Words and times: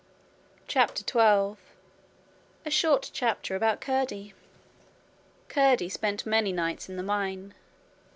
CHAPTER 0.67 1.03
12 1.03 1.59
A 2.65 2.71
Short 2.71 3.11
Chapter 3.13 3.55
About 3.55 3.81
Curdie 3.81 4.33
Curdie 5.47 5.89
spent 5.89 6.25
many 6.25 6.51
nights 6.51 6.89
in 6.89 6.95
the 6.95 7.03
mine. 7.03 7.53